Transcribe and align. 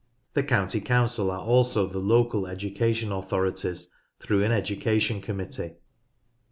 The 0.33 0.41
County 0.41 0.81
Council 0.81 1.29
are 1.29 1.43
also 1.45 1.85
the 1.85 1.99
local 1.99 2.47
education 2.47 3.11
authorities 3.11 3.93
through 4.19 4.43
an 4.43 4.51
Education 4.51 5.21
Committee. 5.21 5.75